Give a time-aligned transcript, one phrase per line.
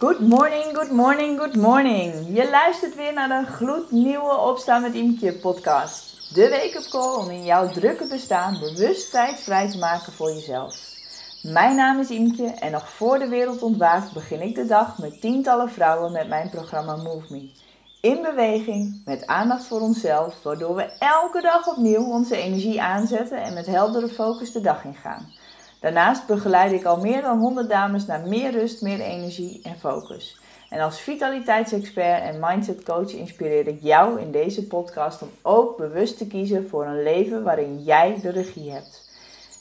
[0.00, 2.36] Good morning, good morning, good morning.
[2.36, 6.34] Je luistert weer naar de gloednieuwe Opstaan met Imke podcast.
[6.34, 10.76] De wake-up call om in jouw drukke bestaan bewust tijd vrij te maken voor jezelf.
[11.42, 15.20] Mijn naam is Imke en nog voor de wereld ontwaakt begin ik de dag met
[15.20, 17.50] tientallen vrouwen met mijn programma Move Me.
[18.00, 23.54] In beweging, met aandacht voor onszelf, waardoor we elke dag opnieuw onze energie aanzetten en
[23.54, 25.32] met heldere focus de dag ingaan.
[25.80, 30.40] Daarnaast begeleid ik al meer dan 100 dames naar meer rust, meer energie en focus.
[30.68, 36.18] En als vitaliteitsexpert en mindset coach inspireer ik jou in deze podcast om ook bewust
[36.18, 39.06] te kiezen voor een leven waarin jij de regie hebt.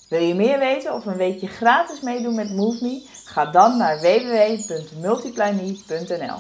[0.10, 3.08] Wil je meer weten of een weekje gratis meedoen met Move Me?
[3.26, 6.40] Ga dan naar www.multiplyme.nl.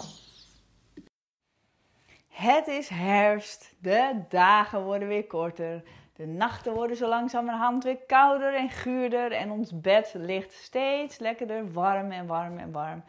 [2.27, 5.83] Het is herfst, de dagen worden weer korter.
[6.17, 11.71] De nachten worden zo langzamerhand weer kouder en guurder en ons bed ligt steeds lekkerder
[11.71, 13.03] warm en warm en warm.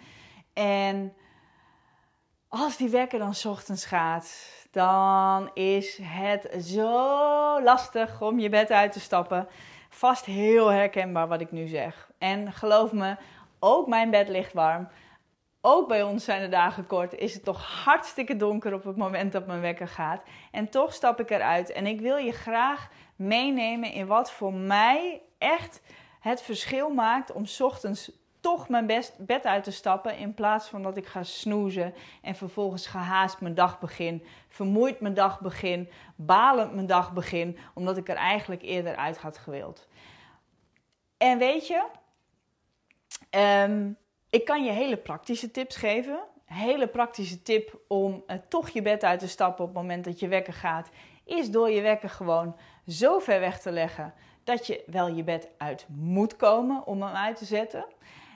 [0.52, 1.14] En
[2.48, 8.92] als die wekker dan ochtends gaat, dan is het zo lastig om je bed uit
[8.92, 9.48] te stappen.
[9.88, 12.10] Vast heel herkenbaar wat ik nu zeg.
[12.18, 13.16] En geloof me,
[13.58, 14.88] ook mijn bed ligt warm.
[15.60, 17.14] Ook bij ons zijn de dagen kort.
[17.14, 20.22] Is het toch hartstikke donker op het moment dat mijn wekker gaat.
[20.50, 21.72] En toch stap ik eruit.
[21.72, 25.80] En ik wil je graag meenemen in wat voor mij echt
[26.20, 30.82] het verschil maakt om ochtends toch mijn best bed uit te stappen in plaats van
[30.82, 36.74] dat ik ga snoezen en vervolgens gehaast mijn dag begin, vermoeid mijn dag begin, balend
[36.74, 39.88] mijn dag begin, omdat ik er eigenlijk eerder uit had gewild.
[41.16, 41.84] En weet je,
[43.30, 43.96] um,
[44.30, 46.20] ik kan je hele praktische tips geven.
[46.44, 50.20] hele praktische tip om uh, toch je bed uit te stappen op het moment dat
[50.20, 50.88] je wekker gaat,
[51.24, 55.48] is door je wekker gewoon zo ver weg te leggen dat je wel je bed
[55.58, 57.84] uit moet komen om hem uit te zetten.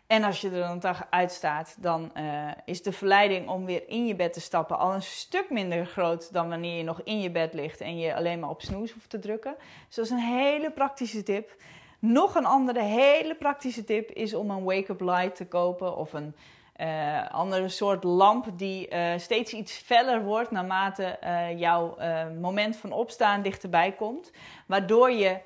[0.06, 3.88] En als je er dan toch uit staat, dan uh, is de verleiding om weer
[3.88, 7.20] in je bed te stappen al een stuk minder groot dan wanneer je nog in
[7.20, 9.54] je bed ligt en je alleen maar op snoes hoeft te drukken.
[9.86, 11.56] Dus dat is een hele praktische tip.
[12.04, 16.34] Nog een andere hele praktische tip is om een wake-up light te kopen of een
[16.76, 21.96] uh, andere soort lamp die uh, steeds iets feller wordt naarmate uh, jouw
[22.40, 24.32] moment van opstaan dichterbij komt.
[24.66, 25.40] Waardoor je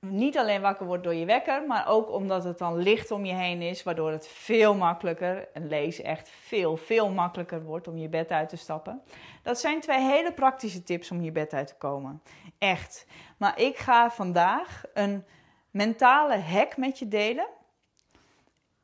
[0.00, 3.34] niet alleen wakker wordt door je wekker, maar ook omdat het dan licht om je
[3.34, 8.08] heen is, waardoor het veel makkelijker, en lees echt veel, veel makkelijker wordt om je
[8.08, 9.02] bed uit te stappen.
[9.42, 12.22] Dat zijn twee hele praktische tips om je bed uit te komen.
[12.58, 13.06] Echt.
[13.36, 15.24] Maar ik ga vandaag een
[15.78, 17.46] mentale hack met je delen.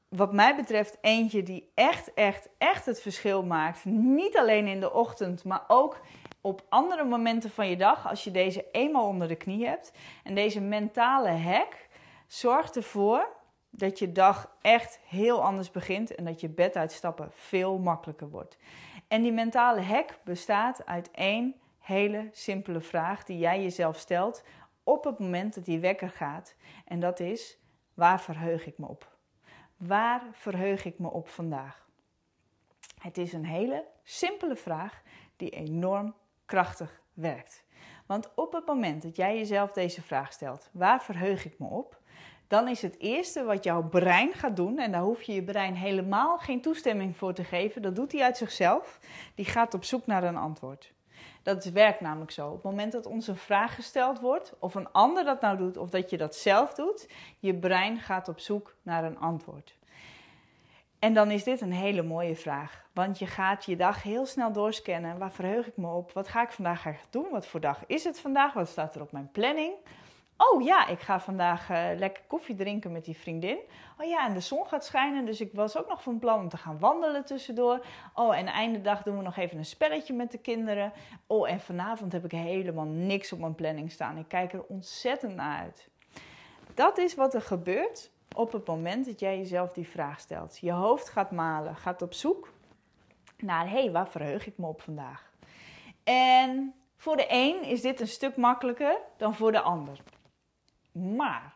[0.09, 3.84] Wat mij betreft eentje die echt, echt, echt het verschil maakt.
[4.19, 6.00] Niet alleen in de ochtend, maar ook
[6.41, 8.09] op andere momenten van je dag.
[8.09, 9.93] Als je deze eenmaal onder de knie hebt.
[10.25, 11.88] En deze mentale hack
[12.27, 13.28] zorgt ervoor
[13.71, 16.15] dat je dag echt heel anders begint.
[16.15, 18.56] En dat je bed uitstappen veel makkelijker wordt.
[19.09, 24.43] En die mentale hack bestaat uit één hele simpele vraag die jij jezelf stelt
[24.84, 26.55] op het moment dat die wekker gaat.
[26.84, 27.59] En dat is:
[27.95, 29.17] waar verheug ik me op?
[29.77, 31.89] Waar verheug ik me op vandaag?
[32.99, 35.03] Het is een hele simpele vraag
[35.37, 37.65] die enorm krachtig werkt.
[38.06, 42.03] Want op het moment dat jij jezelf deze vraag stelt: waar verheug ik me op?
[42.49, 45.75] Dan is het eerste wat jouw brein gaat doen, en daar hoef je je brein
[45.75, 49.00] helemaal geen toestemming voor te geven, dat doet hij uit zichzelf.
[49.34, 50.94] Die gaat op zoek naar een antwoord.
[51.44, 52.47] Dat werkt namelijk zo.
[52.47, 55.77] Op het moment dat ons een vraag gesteld wordt, of een ander dat nou doet,
[55.77, 59.77] of dat je dat zelf doet, je brein gaat op zoek naar een antwoord.
[60.99, 62.84] En dan is dit een hele mooie vraag.
[62.93, 65.19] Want je gaat je dag heel snel doorscannen.
[65.19, 66.12] Waar verheug ik me op?
[66.12, 67.31] Wat ga ik vandaag eigenlijk doen?
[67.31, 68.53] Wat voor dag is het vandaag?
[68.53, 69.72] Wat staat er op mijn planning?
[70.37, 73.59] Oh ja, ik ga vandaag uh, lekker koffie drinken met die vriendin.
[73.99, 76.49] Oh ja, en de zon gaat schijnen, dus ik was ook nog van plan om
[76.49, 77.84] te gaan wandelen tussendoor.
[78.15, 80.93] Oh, en einde dag doen we nog even een spelletje met de kinderen.
[81.27, 84.19] Oh, en vanavond heb ik helemaal niks op mijn planning staan.
[84.19, 85.89] Ik kijk er ontzettend naar uit.
[86.75, 90.58] Dat is wat er gebeurt op het moment dat jij jezelf die vraag stelt.
[90.58, 92.53] Je hoofd gaat malen, gaat op zoek
[93.37, 95.32] naar, hé, hey, waar verheug ik me op vandaag?
[96.05, 99.99] En voor de een is dit een stuk makkelijker dan voor de ander.
[100.94, 101.55] Maar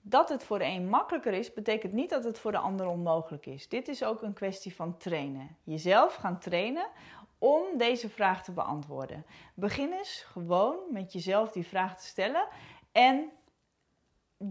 [0.00, 3.46] dat het voor de een makkelijker is, betekent niet dat het voor de ander onmogelijk
[3.46, 3.68] is.
[3.68, 5.56] Dit is ook een kwestie van trainen.
[5.62, 6.86] Jezelf gaan trainen
[7.38, 9.26] om deze vraag te beantwoorden.
[9.54, 12.46] Begin eens gewoon met jezelf die vraag te stellen
[12.92, 13.30] en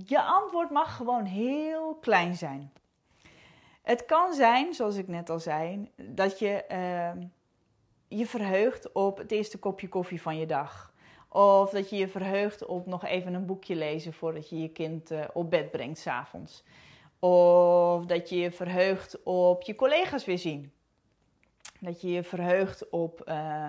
[0.05, 2.73] je antwoord mag gewoon heel klein zijn.
[3.81, 7.23] Het kan zijn, zoals ik net al zei, dat je uh,
[8.07, 10.90] je verheugt op het eerste kopje koffie van je dag.
[11.33, 15.11] Of dat je je verheugt op nog even een boekje lezen voordat je je kind
[15.11, 16.63] uh, op bed brengt s'avonds.
[17.19, 20.73] Of dat je je verheugt op je collega's weer zien.
[21.79, 23.67] Dat je je verheugt op uh,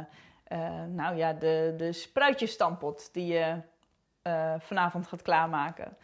[0.53, 3.61] uh, nou ja, de, de spruitjesstampot die je
[4.59, 5.97] vanavond gaat klaarmaken.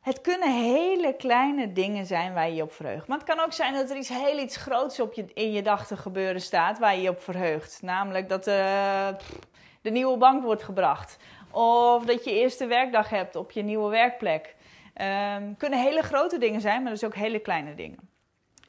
[0.00, 3.06] Het kunnen hele kleine dingen zijn waar je je op verheugt.
[3.06, 5.62] Maar het kan ook zijn dat er iets heel iets groots op je, in je
[5.62, 7.82] dag te gebeuren staat waar je je op verheugt.
[7.82, 9.08] Namelijk dat uh,
[9.82, 11.16] de nieuwe bank wordt gebracht.
[11.50, 14.56] Of dat je eerste werkdag hebt op je nieuwe werkplek.
[15.36, 18.08] Um, kunnen hele grote dingen zijn, maar dus ook hele kleine dingen.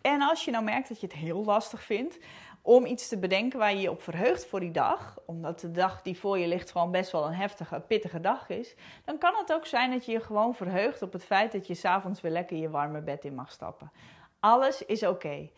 [0.01, 2.17] En als je nou merkt dat je het heel lastig vindt
[2.61, 6.01] om iets te bedenken waar je je op verheugt voor die dag, omdat de dag
[6.01, 8.75] die voor je ligt gewoon best wel een heftige, pittige dag is,
[9.05, 11.73] dan kan het ook zijn dat je je gewoon verheugt op het feit dat je
[11.73, 13.91] s'avonds weer lekker je warme bed in mag stappen.
[14.39, 15.49] Alles is oké.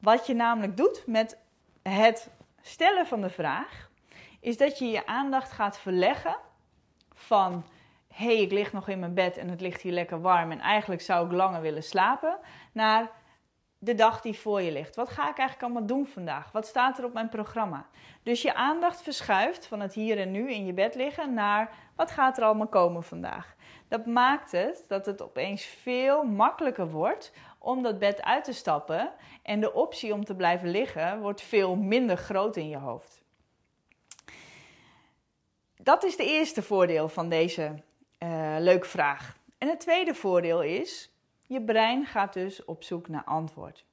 [0.00, 1.38] Wat je namelijk doet met
[1.82, 2.30] het
[2.60, 3.90] stellen van de vraag,
[4.44, 6.36] is dat je je aandacht gaat verleggen
[7.12, 7.64] van
[8.08, 10.60] hé, hey, ik lig nog in mijn bed en het ligt hier lekker warm en
[10.60, 12.38] eigenlijk zou ik langer willen slapen,
[12.72, 13.10] naar
[13.78, 14.96] de dag die voor je ligt.
[14.96, 16.52] Wat ga ik eigenlijk allemaal doen vandaag?
[16.52, 17.86] Wat staat er op mijn programma?
[18.22, 22.10] Dus je aandacht verschuift van het hier en nu in je bed liggen naar wat
[22.10, 23.54] gaat er allemaal komen vandaag.
[23.88, 29.10] Dat maakt het dat het opeens veel makkelijker wordt om dat bed uit te stappen
[29.42, 33.23] en de optie om te blijven liggen wordt veel minder groot in je hoofd.
[35.84, 37.74] Dat is de eerste voordeel van deze
[38.18, 39.36] uh, leuke vraag.
[39.58, 41.10] En het tweede voordeel is
[41.46, 43.84] je brein gaat dus op zoek naar antwoord.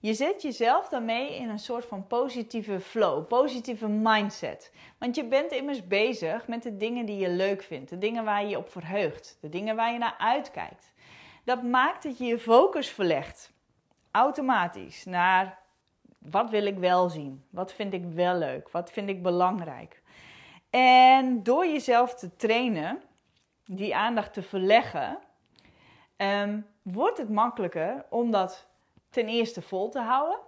[0.00, 4.72] Je zet jezelf daarmee in een soort van positieve flow, positieve mindset.
[4.98, 8.42] Want je bent immers bezig met de dingen die je leuk vindt, de dingen waar
[8.42, 10.92] je je op verheugt, de dingen waar je naar uitkijkt.
[11.44, 13.52] Dat maakt dat je je focus verlegt,
[14.10, 15.58] automatisch, naar
[16.18, 20.04] wat wil ik wel zien, wat vind ik wel leuk, wat vind ik belangrijk.
[20.76, 23.02] En door jezelf te trainen,
[23.64, 25.18] die aandacht te verleggen,
[26.16, 28.66] um, wordt het makkelijker om dat
[29.10, 30.38] ten eerste vol te houden.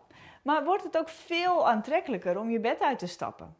[0.42, 3.56] Maar wordt het ook veel aantrekkelijker om je bed uit te stappen.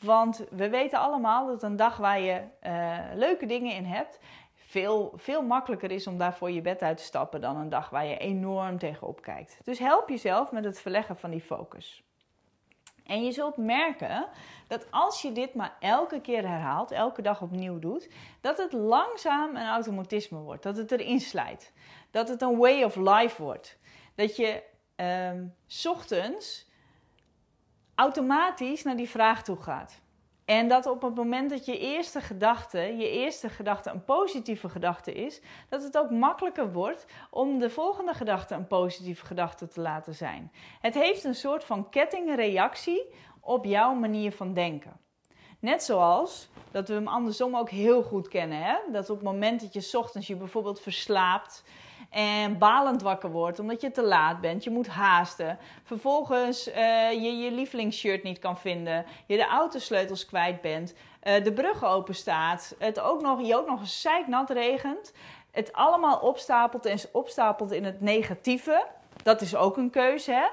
[0.00, 4.18] Want we weten allemaal dat een dag waar je uh, leuke dingen in hebt,
[4.54, 8.06] veel, veel makkelijker is om daarvoor je bed uit te stappen dan een dag waar
[8.06, 9.58] je enorm tegenop kijkt.
[9.64, 12.04] Dus help jezelf met het verleggen van die focus.
[13.06, 14.28] En je zult merken
[14.66, 18.08] dat als je dit maar elke keer herhaalt, elke dag opnieuw doet,
[18.40, 21.72] dat het langzaam een automatisme wordt, dat het erin slijt,
[22.10, 23.78] dat het een way of life wordt.
[24.14, 24.62] Dat je
[24.96, 25.54] um,
[25.84, 26.68] ochtends
[27.94, 30.00] automatisch naar die vraag toe gaat.
[30.46, 35.12] En dat op het moment dat je eerste gedachte, je eerste gedachte een positieve gedachte
[35.12, 40.14] is, dat het ook makkelijker wordt om de volgende gedachte een positieve gedachte te laten
[40.14, 40.52] zijn.
[40.80, 43.04] Het heeft een soort van kettingreactie
[43.40, 45.00] op jouw manier van denken.
[45.58, 48.62] Net zoals dat we hem andersom ook heel goed kennen.
[48.62, 48.76] Hè?
[48.92, 51.64] Dat op het moment dat je ochtends je bijvoorbeeld verslaapt
[52.10, 56.74] en balend wakker wordt omdat je te laat bent, je moet haasten, vervolgens uh,
[57.12, 62.14] je je lievelingsshirt niet kan vinden, je de autosleutels kwijt bent, uh, de brug open
[62.14, 65.12] staat, het ook nog, je ook nog eens zeiknat regent,
[65.50, 68.86] het allemaal opstapelt en opstapelt in het negatieve.
[69.22, 70.46] Dat is ook een keuze, hè?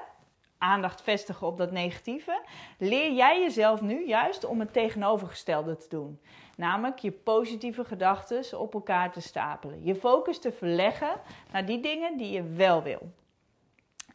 [0.64, 2.40] Aandacht vestigen op dat negatieve,
[2.78, 6.20] leer jij jezelf nu juist om het tegenovergestelde te doen.
[6.56, 9.84] Namelijk je positieve gedachten op elkaar te stapelen.
[9.84, 11.20] Je focus te verleggen
[11.52, 13.12] naar die dingen die je wel wil.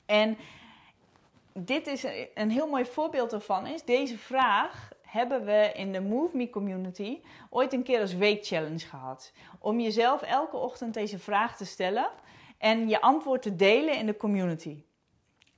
[0.06, 0.38] En
[1.54, 3.68] dit is een heel mooi voorbeeld ervan.
[3.68, 8.88] Is deze vraag hebben we in de Move Me community ooit een keer als weekchallenge
[8.88, 9.34] gehad.
[9.60, 12.10] Om jezelf elke ochtend deze vraag te stellen
[12.58, 14.84] en je antwoord te delen in de community.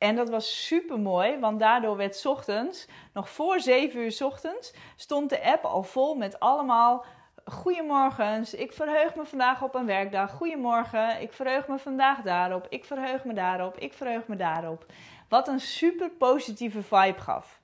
[0.01, 5.29] En dat was super mooi, want daardoor werd ochtends, nog voor 7 uur ochtends, stond
[5.29, 7.05] de app al vol met allemaal
[7.45, 10.31] Goedemorgens, ik verheug me vandaag op een werkdag.
[10.31, 12.65] Goedemorgen, ik verheug me vandaag daarop.
[12.69, 13.77] Ik verheug me daarop.
[13.77, 14.85] Ik verheug me daarop.
[15.29, 17.59] Wat een super positieve vibe gaf.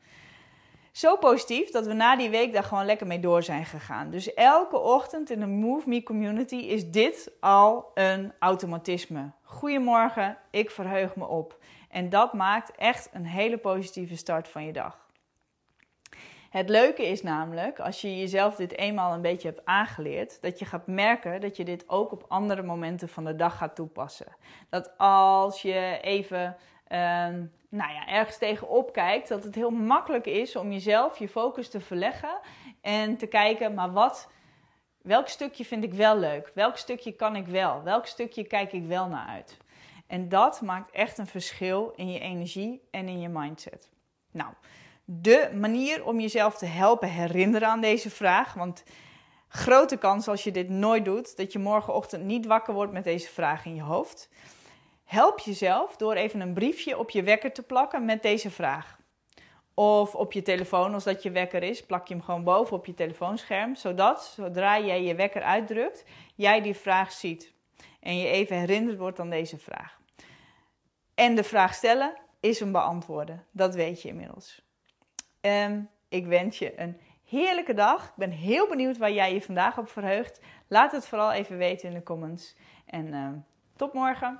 [0.91, 4.09] Zo positief dat we na die week daar gewoon lekker mee door zijn gegaan.
[4.09, 9.31] Dus elke ochtend in de Move Me community is dit al een automatisme.
[9.43, 11.57] Goedemorgen, ik verheug me op.
[11.87, 15.05] En dat maakt echt een hele positieve start van je dag.
[16.49, 20.65] Het leuke is namelijk, als je jezelf dit eenmaal een beetje hebt aangeleerd, dat je
[20.65, 24.35] gaat merken dat je dit ook op andere momenten van de dag gaat toepassen.
[24.69, 30.55] Dat als je even ehm, nou ja, ergens tegenop kijkt, dat het heel makkelijk is
[30.55, 32.39] om jezelf je focus te verleggen
[32.81, 34.29] en te kijken, maar wat,
[35.01, 36.51] welk stukje vind ik wel leuk?
[36.53, 37.83] Welk stukje kan ik wel?
[37.83, 39.57] Welk stukje kijk ik wel naar uit?
[40.07, 43.89] En dat maakt echt een verschil in je energie en in je mindset.
[44.31, 44.53] Nou,
[45.05, 48.83] de manier om jezelf te helpen herinneren aan deze vraag, want
[49.47, 53.27] grote kans als je dit nooit doet, dat je morgenochtend niet wakker wordt met deze
[53.27, 54.29] vraag in je hoofd.
[55.03, 58.97] Help jezelf door even een briefje op je wekker te plakken met deze vraag.
[59.73, 62.85] Of op je telefoon, als dat je wekker is, plak je hem gewoon boven op
[62.85, 63.75] je telefoonscherm.
[63.75, 66.03] Zodat, zodra jij je wekker uitdrukt,
[66.35, 67.53] jij die vraag ziet.
[67.99, 69.99] En je even herinnerd wordt aan deze vraag.
[71.15, 73.45] En de vraag stellen is een beantwoorden.
[73.51, 74.61] Dat weet je inmiddels.
[75.41, 78.05] Um, ik wens je een heerlijke dag.
[78.05, 80.39] Ik ben heel benieuwd waar jij je vandaag op verheugt.
[80.67, 82.55] Laat het vooral even weten in de comments.
[82.85, 83.27] En uh,
[83.75, 84.39] tot morgen.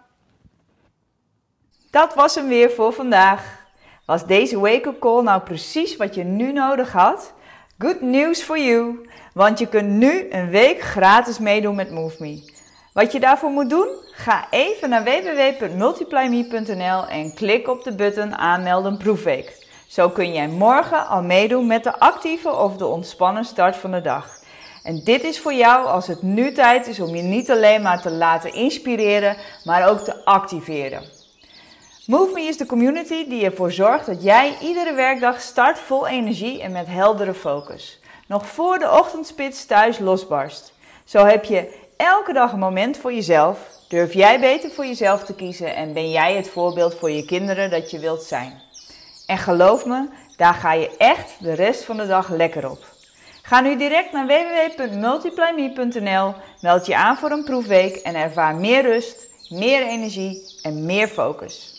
[1.92, 3.66] Dat was hem weer voor vandaag.
[4.06, 7.34] Was deze wake-up call nou precies wat je nu nodig had?
[7.78, 12.57] Good news for you, want je kunt nu een week gratis meedoen met MoveMe.
[12.98, 13.88] Wat je daarvoor moet doen?
[14.12, 19.68] Ga even naar www.multiplyme.nl en klik op de button aanmelden proefweek.
[19.88, 24.02] Zo kun jij morgen al meedoen met de actieve of de ontspannen start van de
[24.02, 24.30] dag.
[24.84, 28.02] En dit is voor jou als het nu tijd is om je niet alleen maar
[28.02, 31.04] te laten inspireren, maar ook te activeren.
[32.06, 36.72] MoveMe is de community die ervoor zorgt dat jij iedere werkdag start vol energie en
[36.72, 38.00] met heldere focus.
[38.28, 40.74] Nog voor de ochtendspits thuis losbarst.
[41.04, 43.60] Zo heb je elke dag een moment voor jezelf.
[43.88, 47.70] Durf jij beter voor jezelf te kiezen en ben jij het voorbeeld voor je kinderen
[47.70, 48.62] dat je wilt zijn.
[49.26, 52.86] En geloof me, daar ga je echt de rest van de dag lekker op.
[53.42, 59.28] Ga nu direct naar www.multiplyme.nl, meld je aan voor een proefweek en ervaar meer rust,
[59.50, 61.77] meer energie en meer focus.